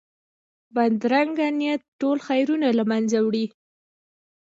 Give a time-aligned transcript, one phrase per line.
[0.73, 3.45] بدرنګه نیت ټول خیرونه له منځه وړي